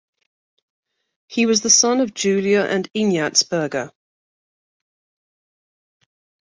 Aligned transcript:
He 1.27 1.45
was 1.45 1.61
the 1.61 1.69
son 1.69 1.99
of 2.01 2.15
Julia 2.15 2.61
and 2.63 2.89
Ignatz 2.95 3.43
Berger. 3.43 3.91